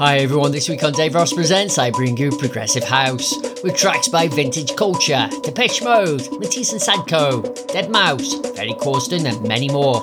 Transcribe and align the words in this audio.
Hi 0.00 0.20
everyone, 0.20 0.50
this 0.50 0.66
week 0.66 0.82
on 0.82 0.94
Daveros 0.94 1.34
Presents, 1.34 1.76
I 1.76 1.90
bring 1.90 2.16
you 2.16 2.30
Progressive 2.30 2.84
House 2.84 3.34
with 3.62 3.76
tracks 3.76 4.08
by 4.08 4.28
Vintage 4.28 4.74
Culture, 4.74 5.28
Depeche 5.42 5.82
Mode, 5.82 6.26
Matisse 6.40 6.72
and 6.72 6.80
Sadko, 6.80 7.42
Deadmau5, 7.66 8.56
Ferry 8.56 8.72
Corsten, 8.72 9.30
and 9.30 9.46
many 9.46 9.68
more. 9.68 10.00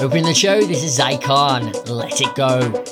Opening 0.00 0.24
the 0.24 0.34
show, 0.34 0.60
this 0.60 0.82
is 0.82 0.98
Zyklon, 0.98 1.88
Let 1.88 2.20
It 2.20 2.34
Go. 2.34 2.89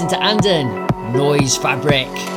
Into 0.00 0.16
Anden, 0.22 0.86
Noise 1.12 1.56
Fabric. 1.56 2.31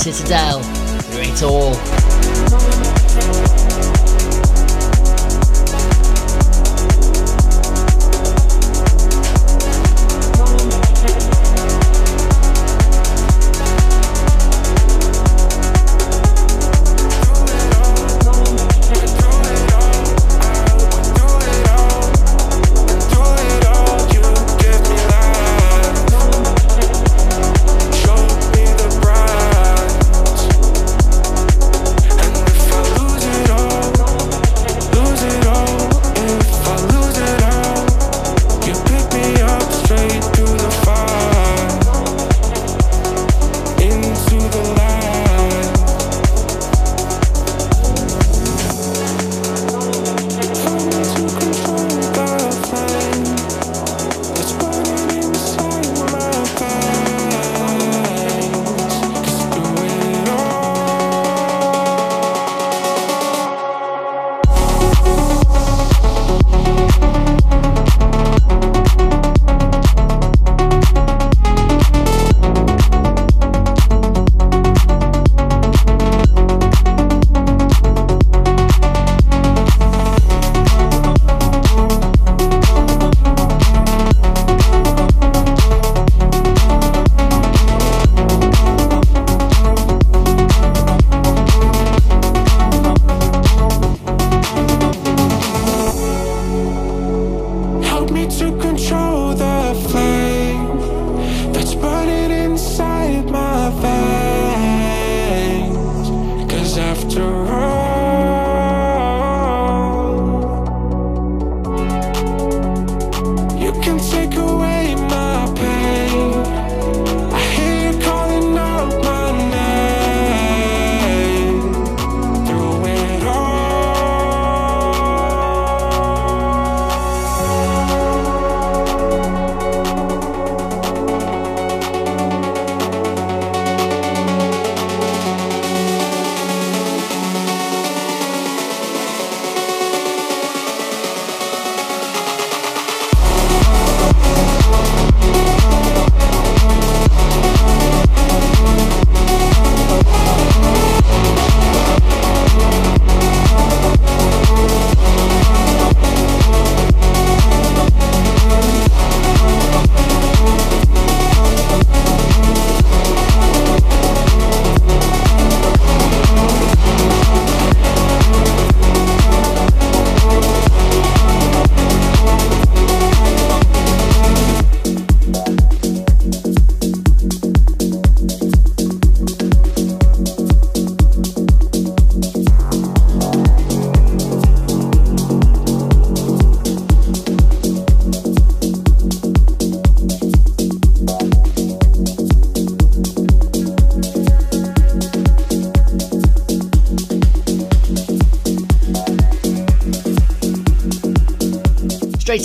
Citadel, 0.00 0.62
through 0.62 1.20
it 1.20 1.42
all. 1.42 2.89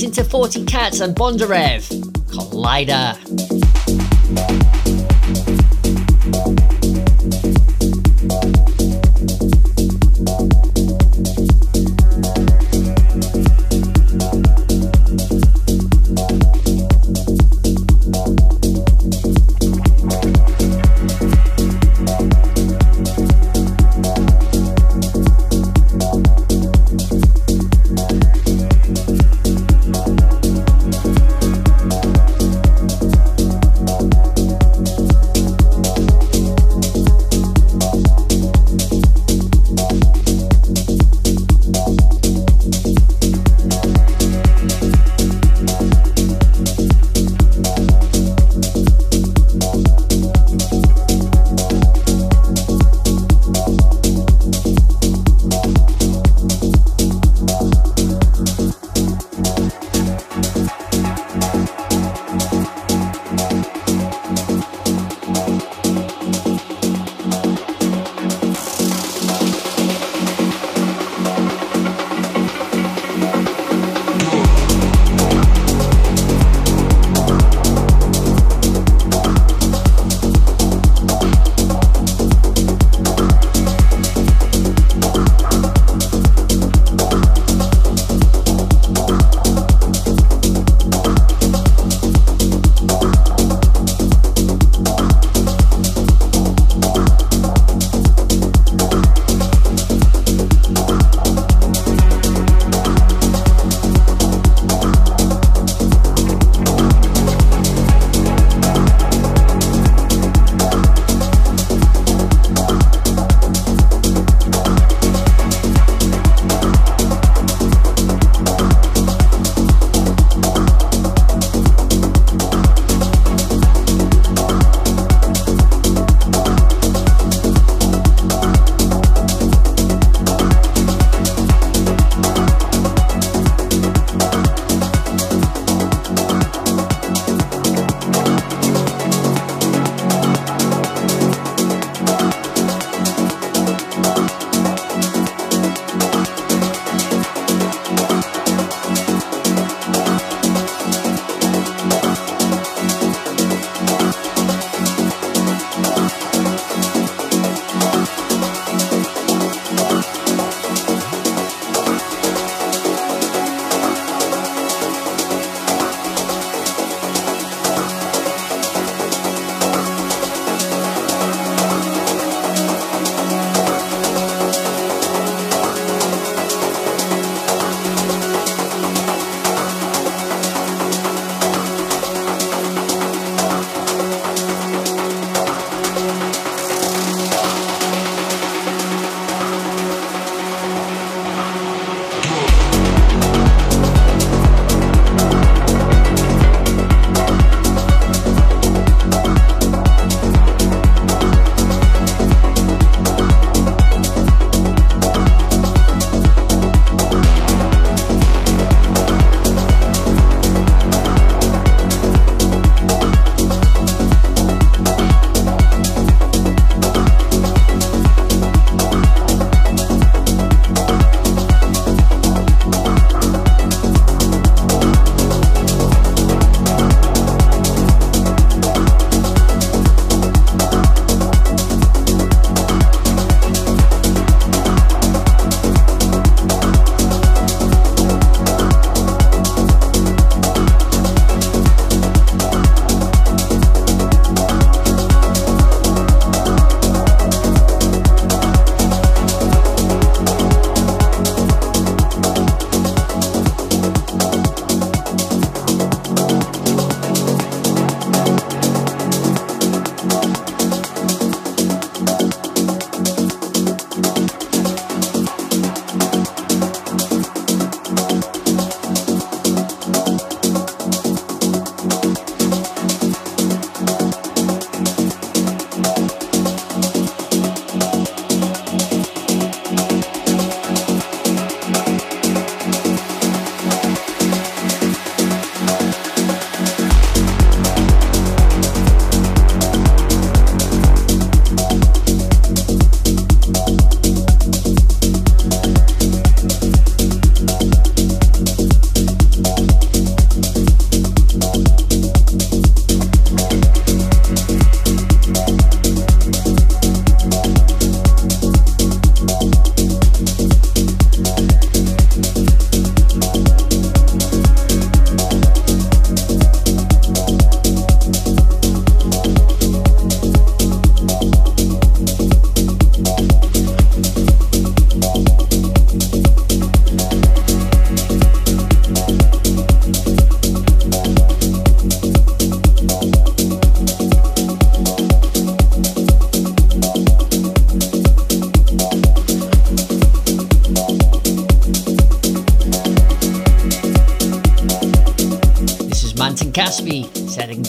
Into 0.04 0.24
40 0.24 0.66
Cats 0.66 1.00
and 1.00 1.16
Bondarev. 1.16 1.88
Collider. 2.28 3.25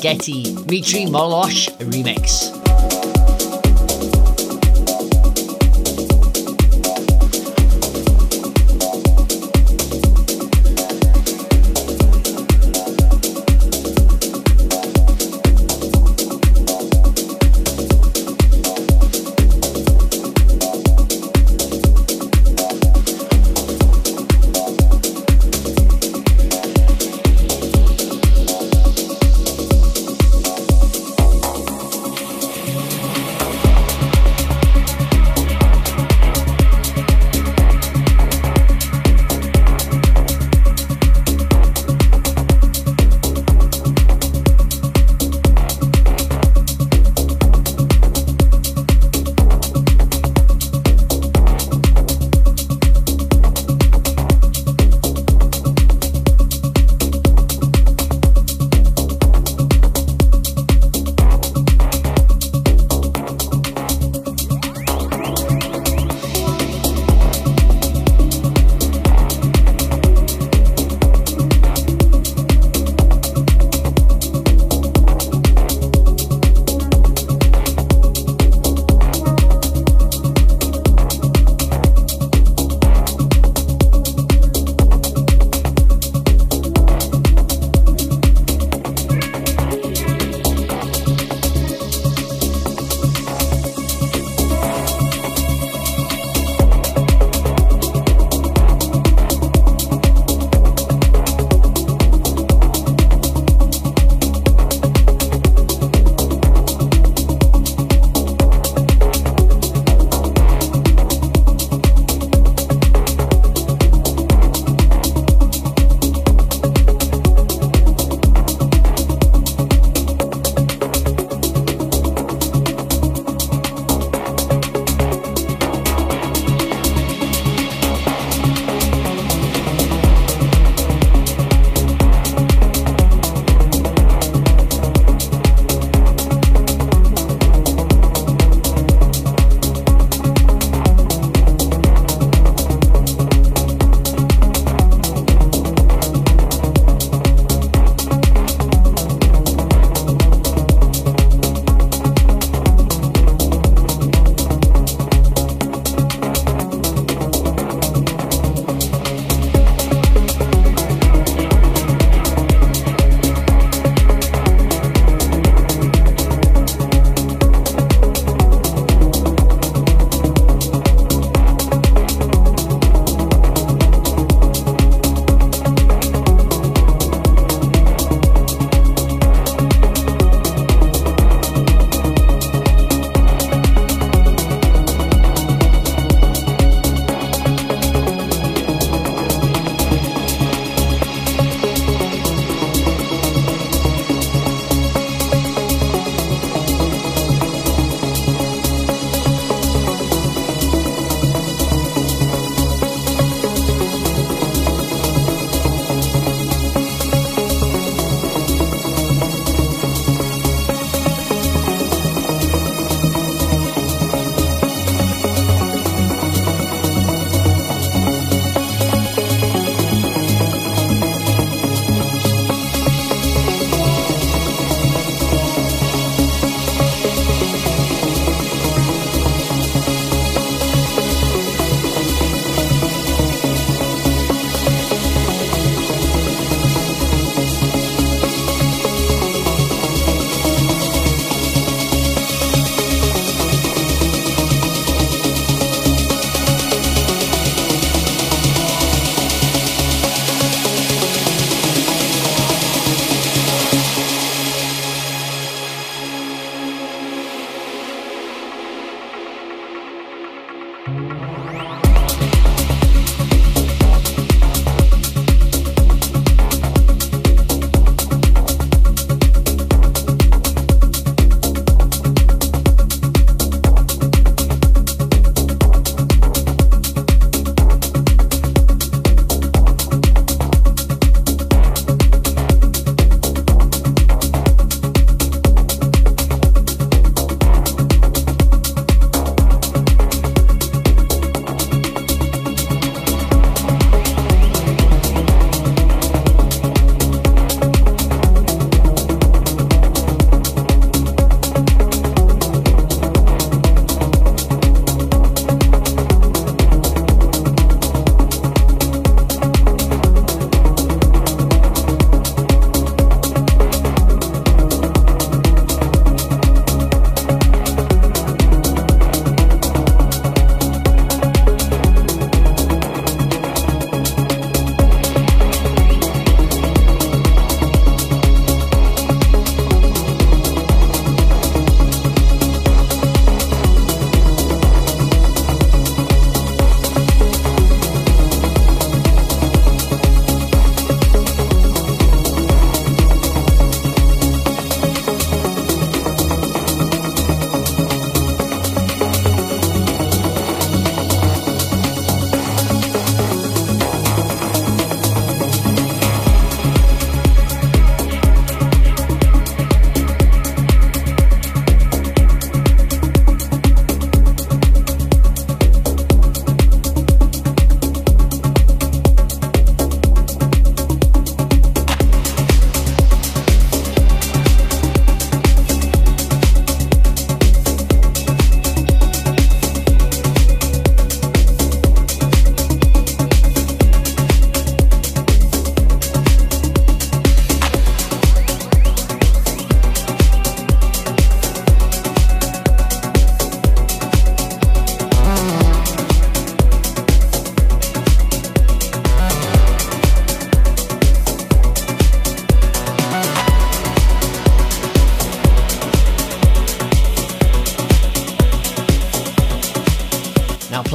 Serengeti, 0.07 0.55
Dmitry 0.67 1.07
Molosh 1.07 1.69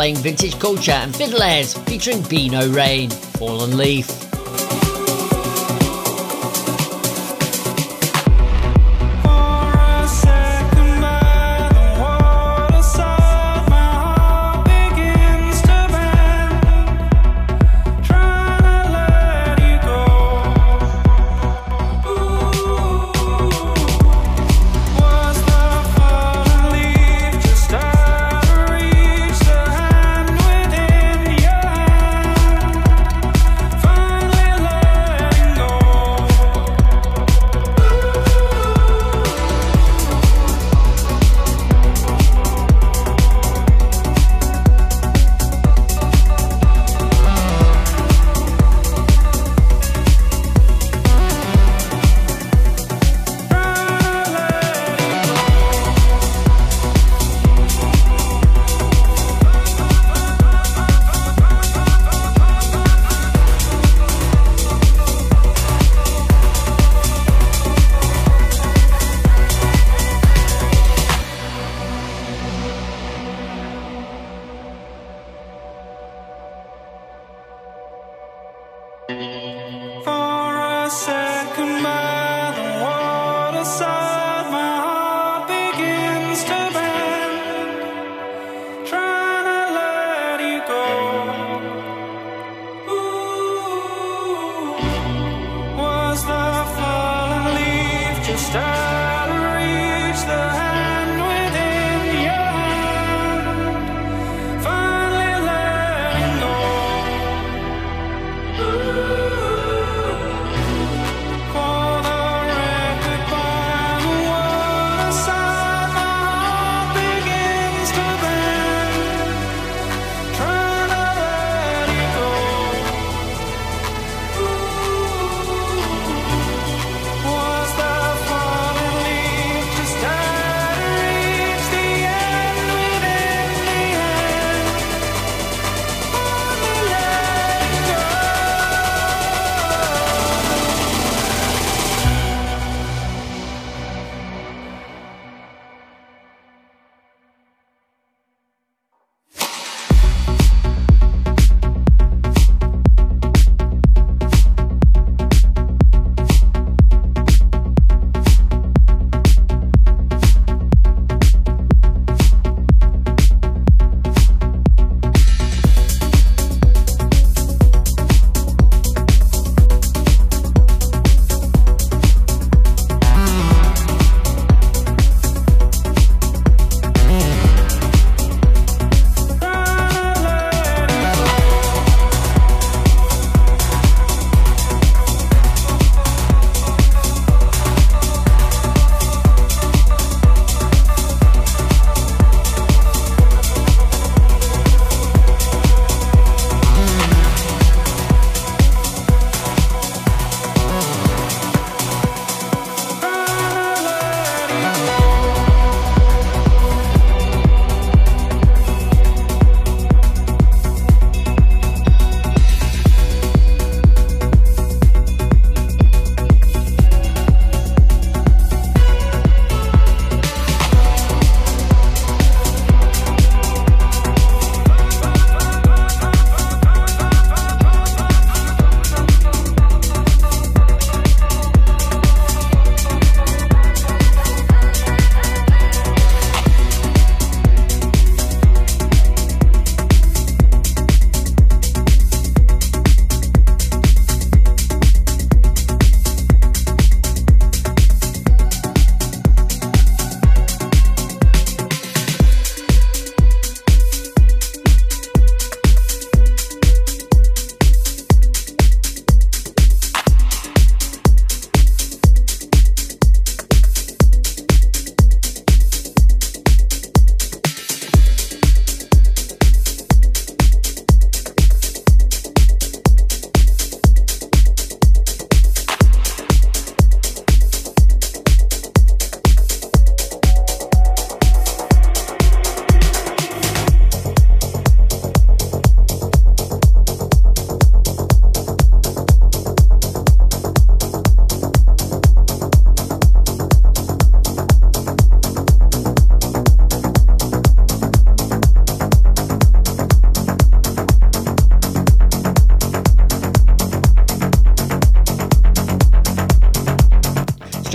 playing 0.01 0.15
vintage 0.15 0.57
culture 0.57 0.93
and 0.93 1.15
fiddlers 1.15 1.75
featuring 1.85 2.23
Beano 2.23 2.67
Rain, 2.71 3.11
Fallen 3.11 3.77
Leaf. 3.77 4.20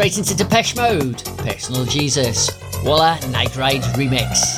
Straight 0.07 0.19
into 0.19 0.37
Depeche 0.37 0.77
Mode, 0.77 1.21
Personal 1.39 1.85
Jesus, 1.85 2.49
Walla 2.85 3.19
Night 3.33 3.57
Ride 3.57 3.83
Remix. 3.97 4.56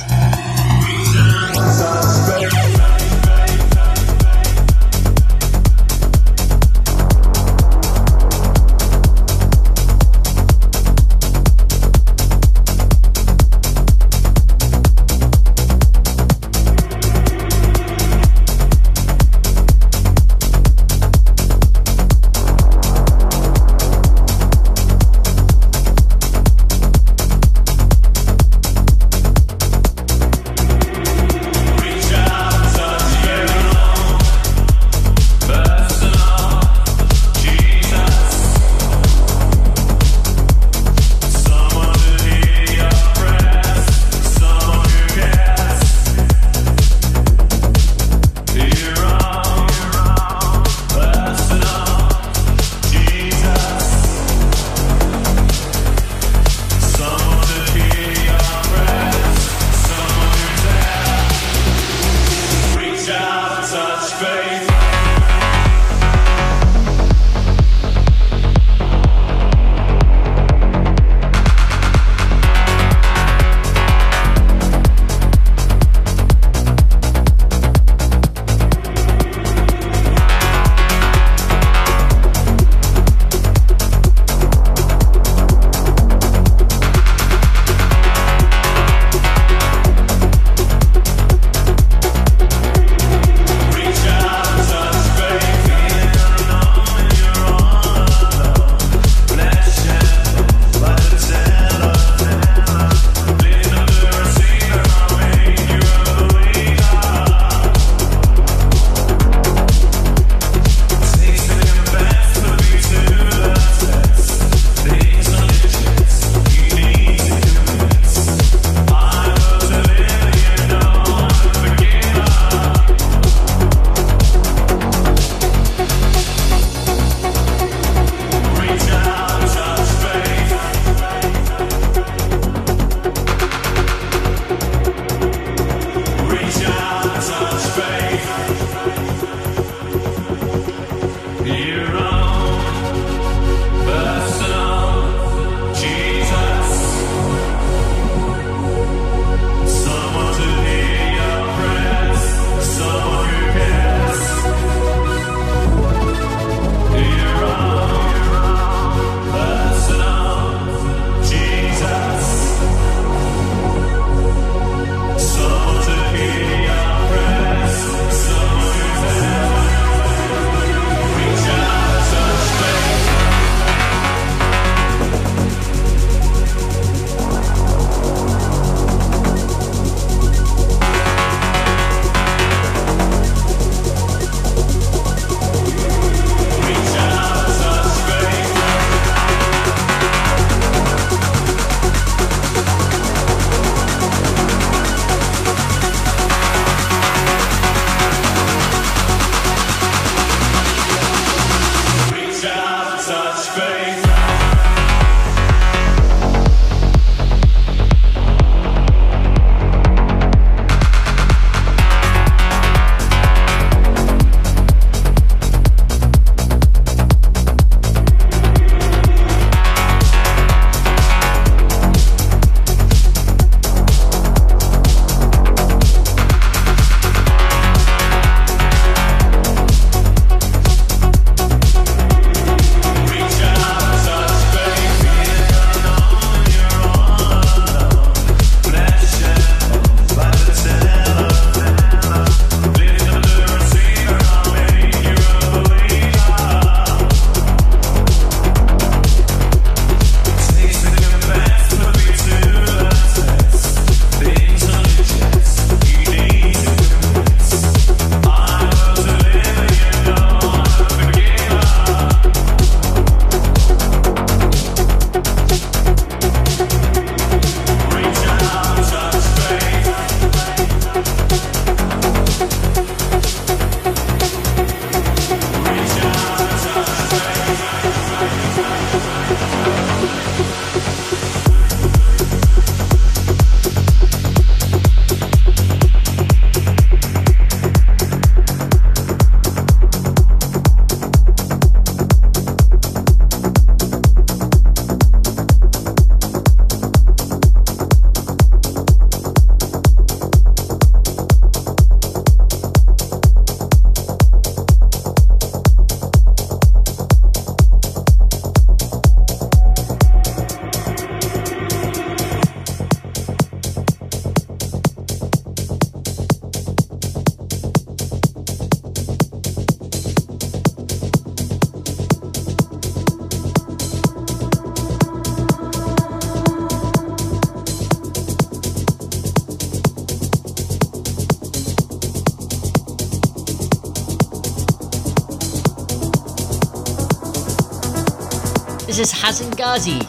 This 338.98 339.12
is 339.12 339.20
Hazan 339.20 339.56
Ghazi, 339.56 340.00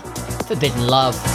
Forbidden 0.48 0.88
Love. 0.88 1.29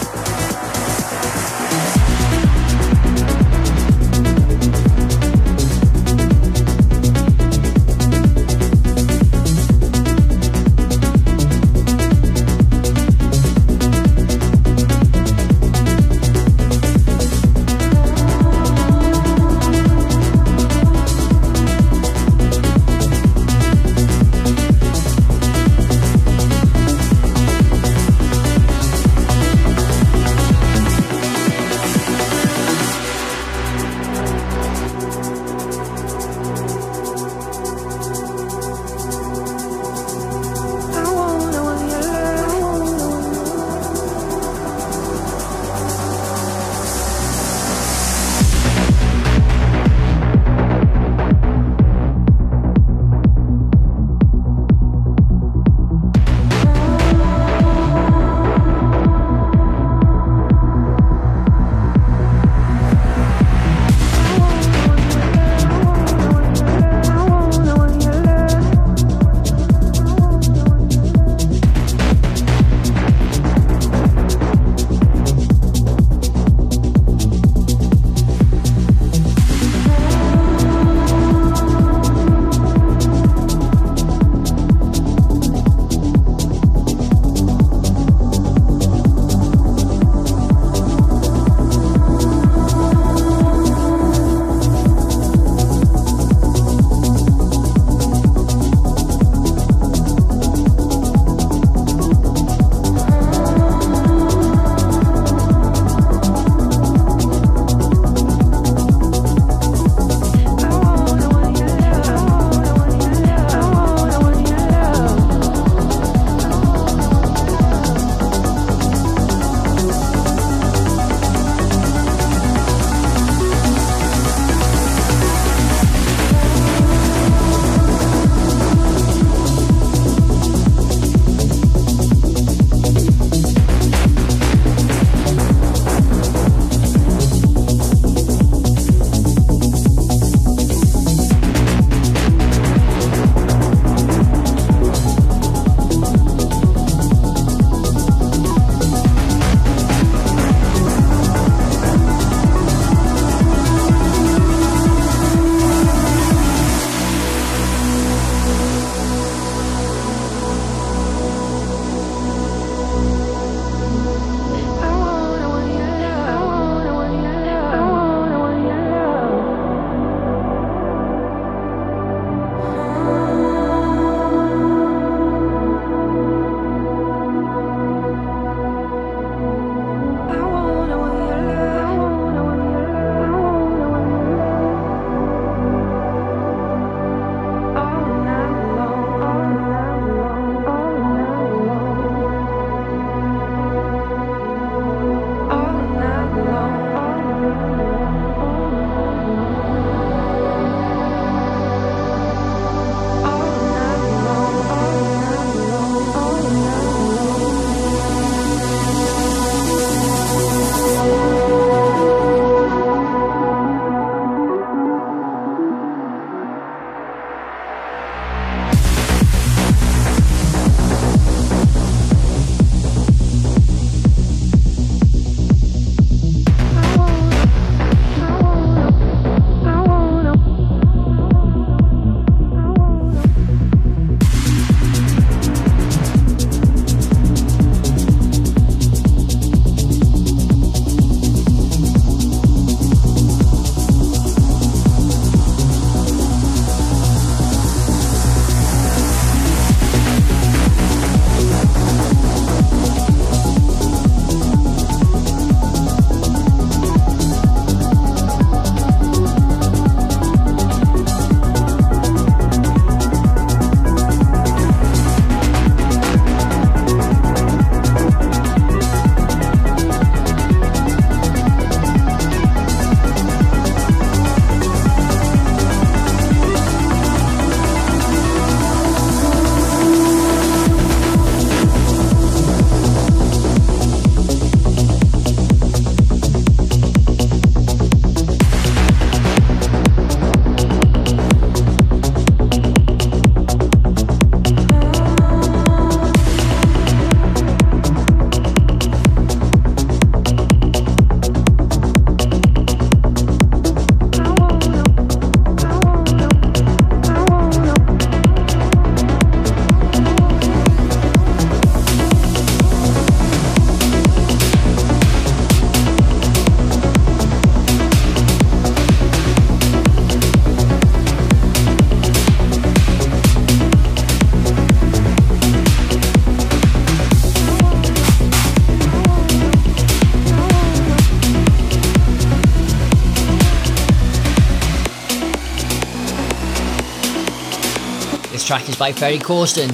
By 338.85 338.93
Ferry 338.93 339.19
Corsten. 339.19 339.71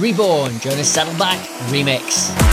Reborn, 0.00 0.58
Jonas 0.58 0.96
Saalbach 0.96 1.36
remix. 1.68 2.43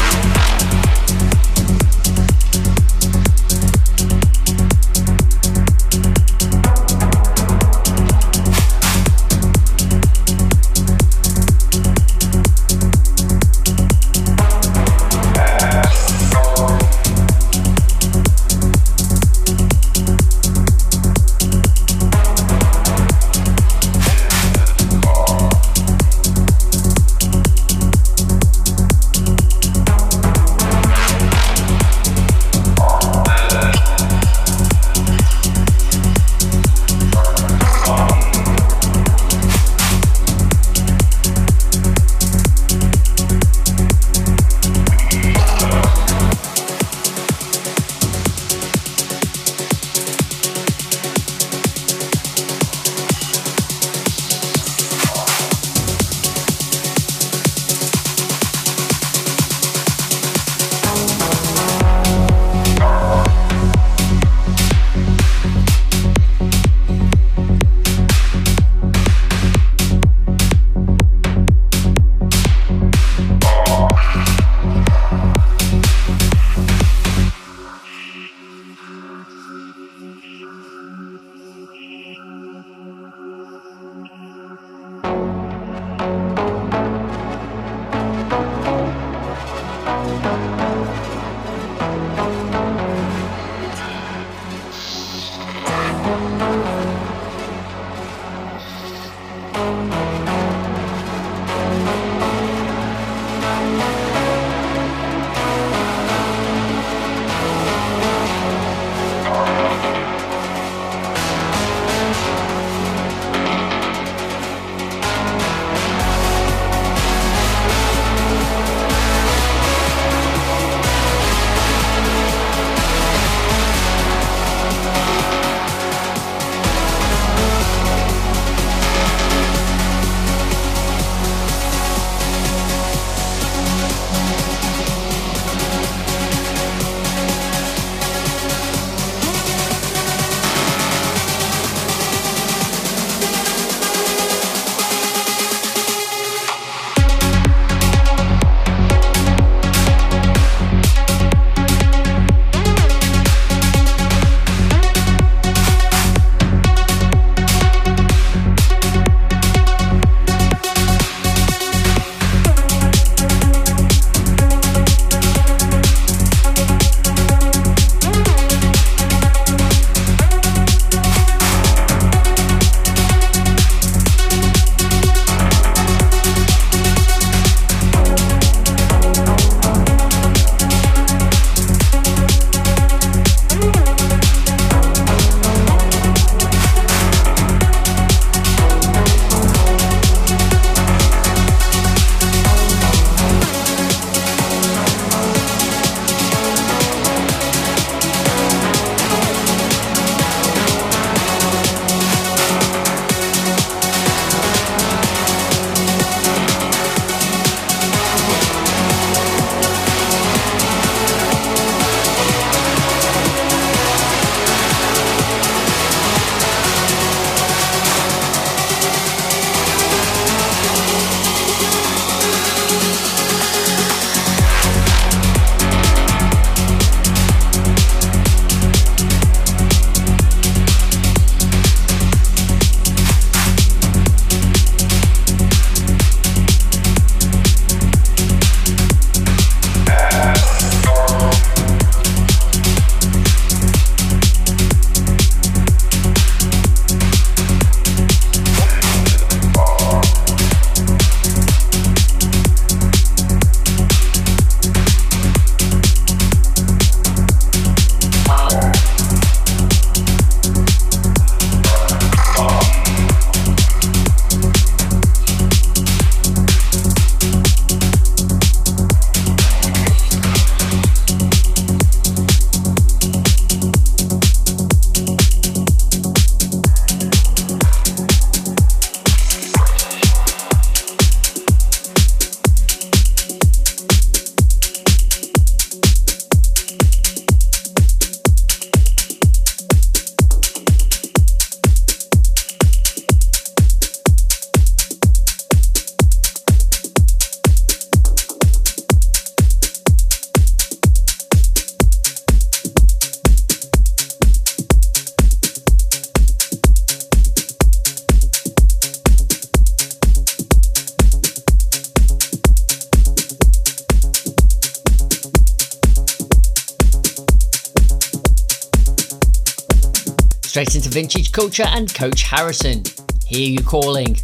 Culture 321.31 321.65
and 321.67 321.93
Coach 321.93 322.23
Harrison. 322.23 322.83
Hear 323.25 323.49
you 323.49 323.63
calling. 323.63 324.17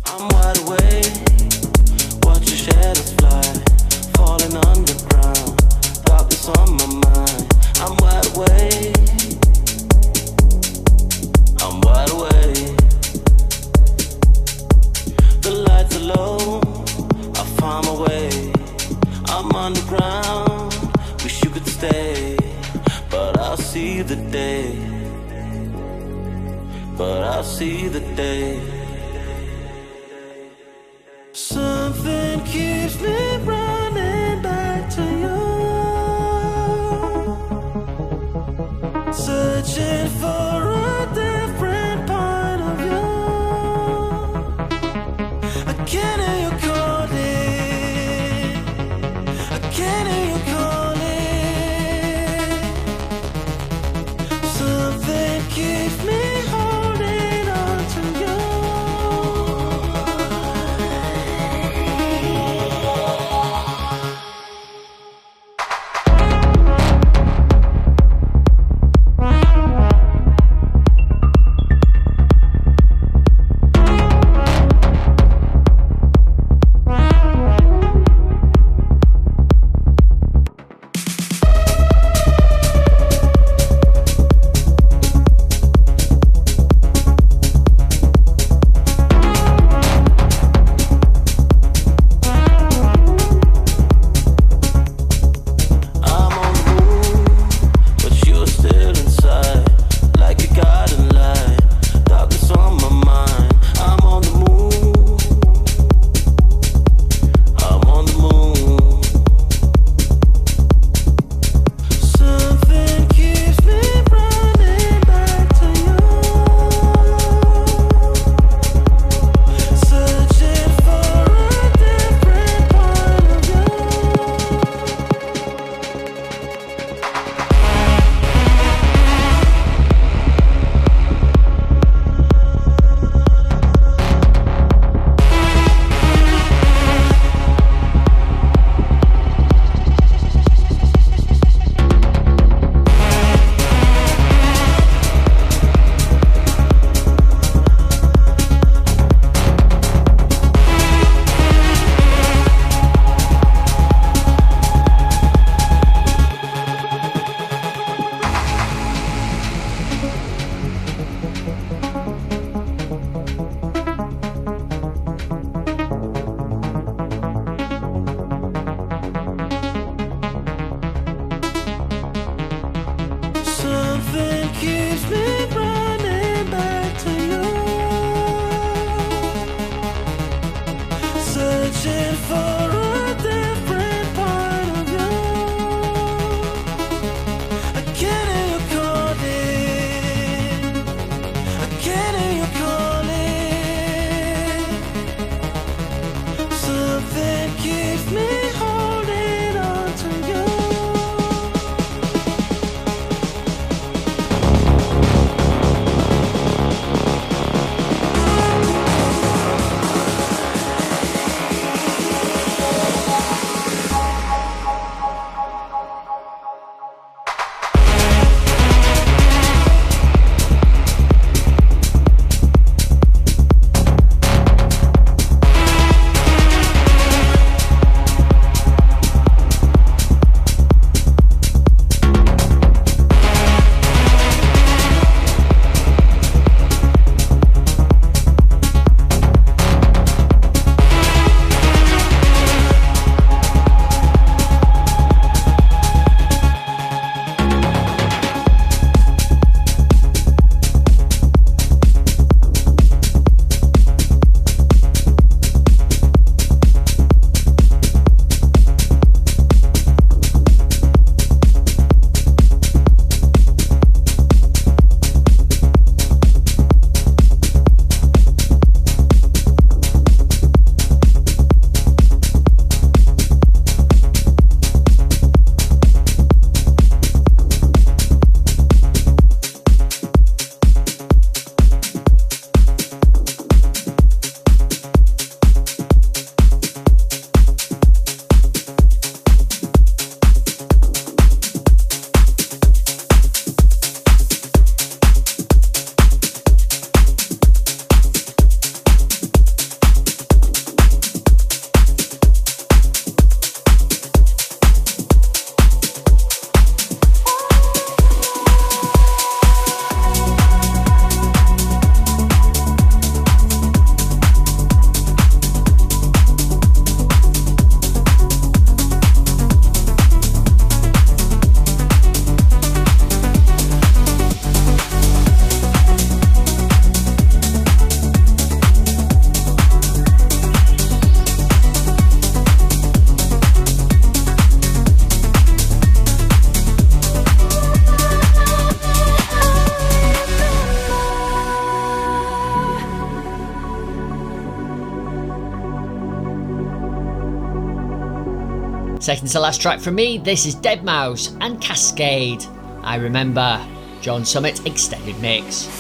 Second 349.08 349.30
to 349.30 349.40
last 349.40 349.62
track 349.62 349.80
from 349.80 349.96
me, 349.96 350.18
this 350.18 350.46
is 350.46 350.54
Deadmau5 350.54 351.38
and 351.40 351.62
Kaskade. 351.62 352.46
I 352.84 352.98
remember 352.98 353.66
John 354.02 354.26
Summit 354.26 354.68
extended 354.68 355.18
mix. 355.22 355.77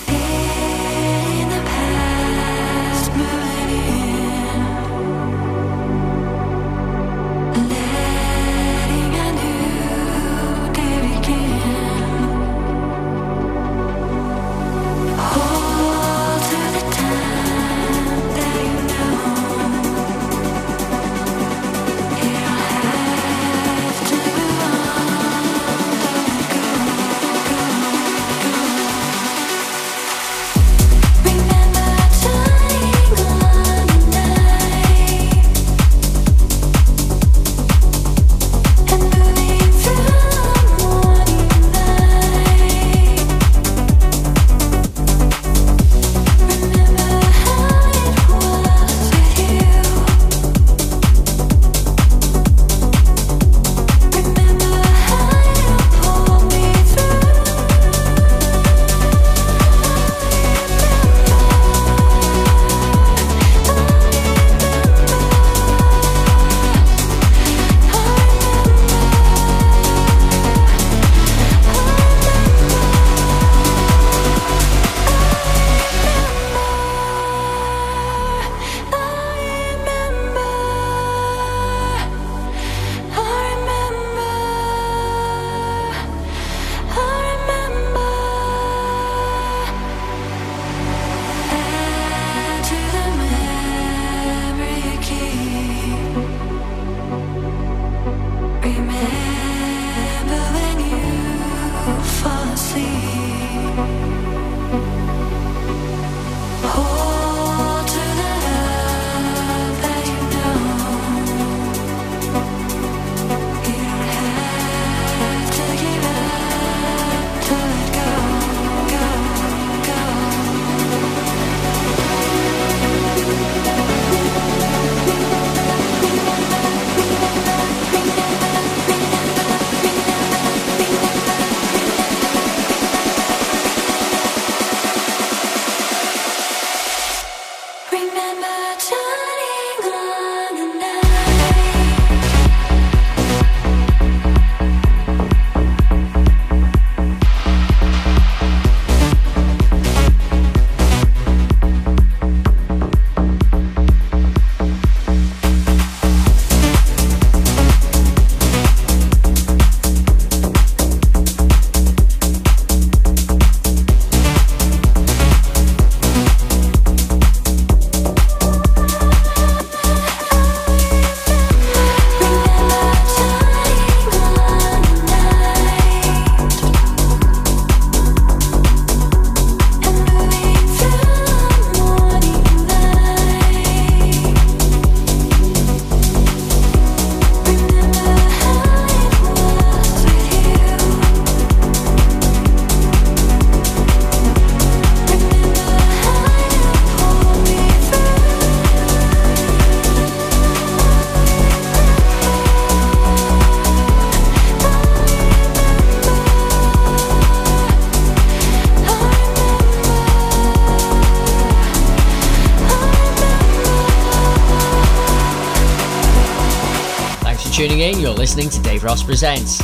Ross 218.87 219.03
Presents. 219.03 219.61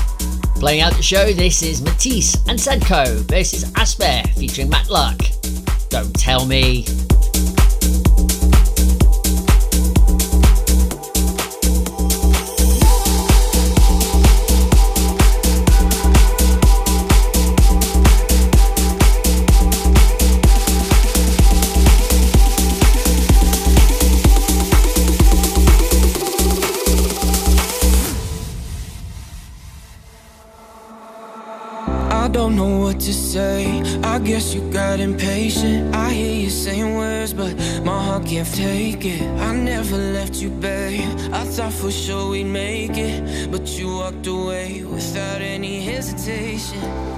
Playing 0.59 0.82
out 0.82 0.93
the 0.95 1.01
show, 1.01 1.32
this 1.32 1.63
is 1.63 1.82
Matisse 1.82 2.36
and 2.49 2.59
Sadko 2.59 3.19
versus 3.30 3.71
Asper 3.78 4.21
featuring 4.38 4.67
Matt 4.67 4.89
Luck. 4.89 5.17
Don't 5.88 6.13
tell 6.13 6.45
me. 6.45 6.86
Guess 34.24 34.54
you 34.54 34.62
got 34.72 35.00
impatient. 35.00 35.96
I 35.96 36.12
hear 36.12 36.44
you 36.44 36.50
saying 36.50 36.96
words, 36.96 37.34
but 37.34 37.56
my 37.84 38.04
heart 38.04 38.26
can't 38.26 38.48
take 38.54 39.06
it. 39.06 39.22
I 39.22 39.54
never 39.56 39.98
left 39.98 40.36
you, 40.36 40.50
babe. 40.50 41.18
I 41.32 41.44
thought 41.44 41.74
for 41.74 41.92
sure 41.92 42.32
we'd 42.32 42.46
make 42.46 42.98
it, 42.98 43.52
but 43.52 43.68
you 43.78 43.88
walked 43.88 44.28
away 44.28 44.84
without 44.84 45.42
any 45.42 45.82
hesitation. 45.82 47.12